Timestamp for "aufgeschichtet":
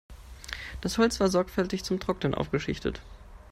2.33-3.03